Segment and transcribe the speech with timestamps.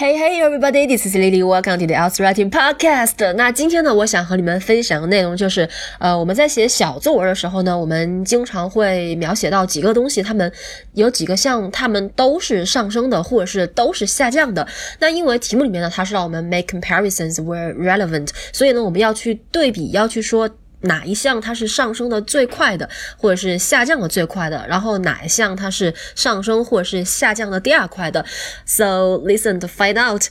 [0.00, 1.42] Hey hey everybody, this is Lily.
[1.42, 3.34] Welcome to the Outs Writing Podcast.
[3.34, 10.50] 那今天呢，我想和你们分享的内容就是，呃，我们在写小作文的时候呢，我们经常会描写到几个东西，它们
[10.94, 14.66] 有几个项，它们都是上升的，或者是都是下降的。
[15.00, 20.48] 那因为题目里面呢，它是让我们 make comparisons where relevant，所以呢，我们要去对比，要去说。
[20.82, 24.66] 哪一项它是上升的最快的，或者是下降的最快的？
[24.68, 28.24] 然后哪一项它是上升或者是下降的第二快的
[28.64, 30.24] ？So listen to find out。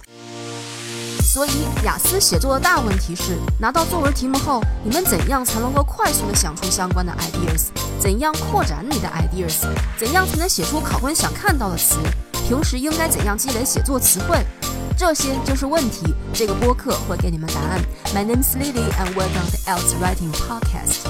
[1.21, 1.52] 所以
[1.85, 7.68] 雅思写作的大问题是，拿到作文题目后，你们怎样才能够快速的想出相关的 ideas？
[7.99, 9.68] 怎样扩展你的 ideas？
[9.95, 11.98] 怎样才能写出考官想看到的词？
[12.49, 14.35] 平时应该怎样积累写作词汇？
[14.98, 16.16] 这些就是问题。
[16.34, 17.80] 这个播客会给你们答案。
[18.12, 21.05] My name is Lily and welcome to Else Writing Podcast.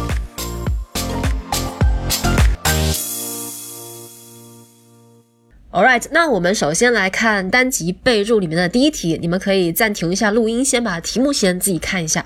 [5.72, 12.26] Alright，那我们首先来看单集备注里面的第一题，你们可以暂停一下录音，先把题目先自己看一下。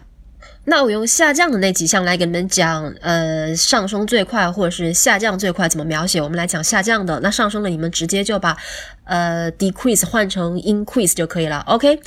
[0.65, 6.21] 那我用下降的那几项来给你们讲，呃，上升最快或者是下降最快怎么描写？
[6.21, 8.55] 我们来讲下降的，那上升的你们直接就把
[9.05, 11.63] 呃 decrease 换成 increase 就可以了。
[11.67, 11.99] OK，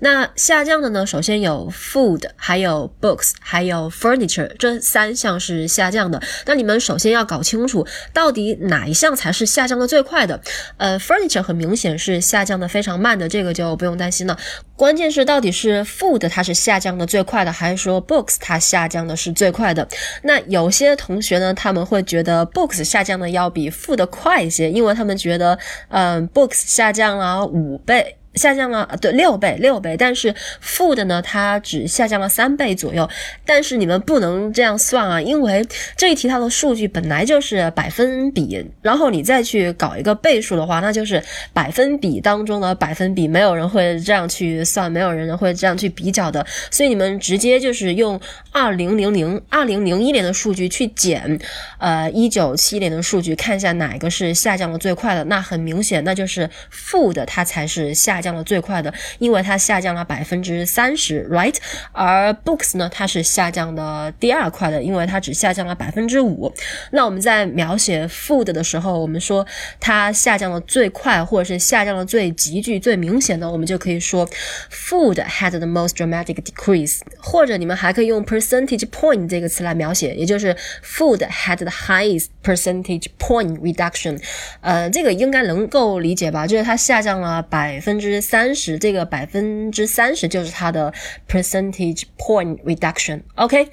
[0.00, 6.22] 那下降的呢，首先有 food，还有 books，还有 furniture，这三项是下降的。
[6.46, 10.40] 那你们首先要搞清楚，到底哪一项才是下降的最快的？
[10.76, 14.38] 呃，furniture 很明显是下降的非常慢的，这个就不用担心了。
[14.76, 19.86] 关键是到底是 food 它是下降的最快的，还是说 books 它下降的是最快的？
[20.22, 25.56] 那有些同学呢，他们会觉得 books 下降的要比 food 快一些，因为他们觉得，
[25.88, 28.18] 嗯 book，books 下降了五倍。
[28.34, 29.96] 下降了，对，六倍，六倍。
[29.96, 33.08] 但是负的呢，它只下降了三倍左右。
[33.46, 35.64] 但是你们不能这样算啊，因为
[35.96, 46.44] 这一题它的数据本来就是百分比，然后你再去搞一个倍数的话，那就是百分比当中的百分比，没有人会这样去算，没有人会这样去比较的。
[46.72, 51.38] 所以你们直接就是用二零零零二零零一年的数据去减，
[51.78, 55.22] 呃，一九七年的数据，看一下哪个是下降的最快的。
[55.24, 58.23] 那很明显，那就是负的，它才是下。
[58.24, 61.54] 降的最快的，因为它下降了百分之三十，right？
[61.92, 66.50] 而 books 呢，它是下降的第二快的，因为它只下降了百分之五。
[66.92, 69.46] 那我们在描写 food 的时候，我们说
[69.78, 74.26] 它下降的最快，或者是下降的最急剧、最明显的，我们就可以说
[74.72, 77.00] food had the most dramatic decrease。
[77.20, 84.18] 或者你们还可以用 percentage point 这个词来描写，也就是 food had the highest percentage point reduction。
[84.62, 86.46] 呃，这个应该能够理解吧？
[86.46, 88.13] 就是它下降了百分之。
[88.20, 90.92] 三十，这个百分之三十就是它的
[91.28, 93.22] percentage point reduction。
[93.36, 93.68] OK，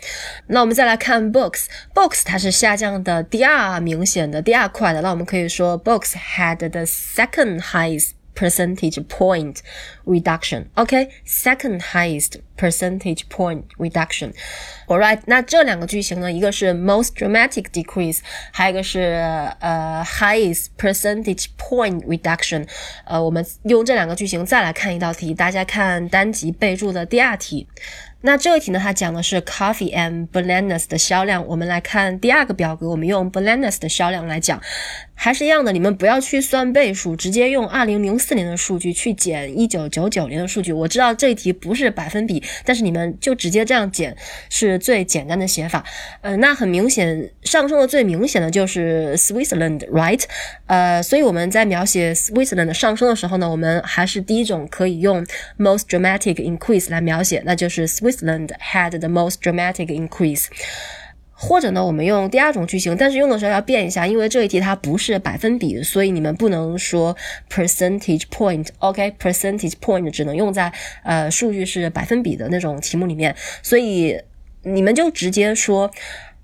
[0.48, 8.21] 那我们再来看 books，books 它是下降的第二明显的第二快的，那我们可以说 books had the second highest。
[8.35, 9.63] percentage point
[10.05, 10.67] reduction.
[10.77, 14.35] Okay, second highest percentage point reduction.
[14.87, 18.19] Alright，那这两个句型呢，一个是 most dramatic decrease，
[18.53, 19.01] 还有一个是
[19.61, 22.69] 呃 highest percentage point reduction。
[23.07, 27.67] 呃，我们用这两个句型再来看一道题，大家看单集备注的第二题。
[28.23, 31.47] 那这个题呢，它讲的是 coffee and bananas 的销量。
[31.47, 34.61] 我们来看第二个表格，我们用 bananas 的销量来讲，
[35.24, 40.74] 还是一样的，你们不要去算倍数，直接用二零零四年的数据去减一九九九年的数据。
[40.74, 44.18] 我知道这一题不是百分比，但是你们就直接这样减
[44.50, 45.86] 是最简单的写法。
[46.22, 50.24] 呃，那很明显上升的最明显的就是 Switzerland，right？
[50.66, 55.24] 呃，所以我们在描写 Switzerland 上升的时候呢，我们还是第一种可以用
[55.60, 60.48] most dramatic increase 来描写，那就是 Switzerland had the most dramatic increase。
[61.44, 67.18] 或者呢，我们用第二种句型，但是用的时候要变一下，因为这一题它不是百分比，所以你们不能说
[67.50, 68.68] percentage point。
[68.78, 70.72] OK，percentage point 只能用在
[71.04, 74.16] 呃数据是百分比的那种题目里面，所以
[74.62, 75.90] 你们就直接说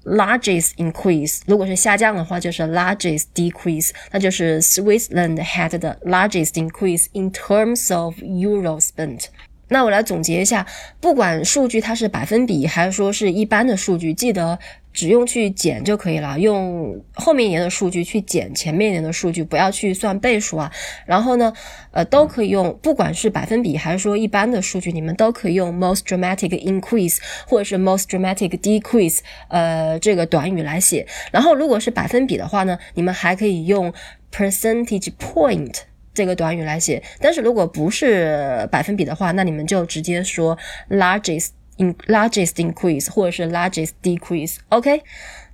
[0.04, 1.42] largest increase。
[1.46, 9.26] 如果是下降的话，就是 largest decrease，那就是 Switzerland had the largest increase in terms of euro spent。
[9.70, 10.66] 那我来总结一下，
[11.00, 14.58] 不管数据它是百分比还是说是一般的数据，记得
[14.94, 20.72] 只用去减就可以了，用后面一年的数据去减前面一年的数据，不要去算倍数啊。
[21.06, 21.54] 然后呢，
[21.92, 29.20] 呃，都可以用，不管是百分比还是说一般的数据，你们都可以用 most dramatic increase 或者是 most dramatic decrease，
[29.50, 31.06] 呃，这个短语来写。
[31.32, 33.94] 然后如果是百分比的话呢，你们还可以用
[34.32, 35.82] percentage point。
[36.18, 40.58] 这个短语来写，但是如果不是百分比的话，那你们就直接说
[40.90, 44.58] largest in largest increase 或者是 largest decrease。
[44.70, 45.04] OK，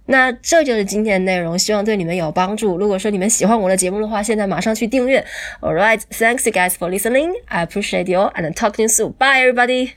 [0.05, 2.77] 那这就是今天的内容，希望对你们有帮助。
[2.77, 5.25] 如果说你们喜欢我的节目的话，现在马上去订阅。
[5.59, 7.33] All right, thanks you guys for listening.
[7.47, 9.11] I appreciate you and talk to you soon.
[9.19, 9.91] Bye, everybody.